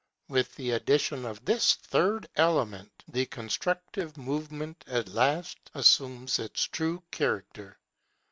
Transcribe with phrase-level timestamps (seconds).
[0.29, 7.03] With the addition of this third element, the constructive movement at last assumes its true
[7.11, 7.77] character.